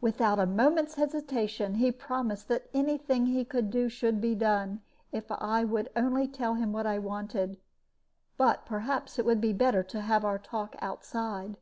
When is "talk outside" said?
10.38-11.58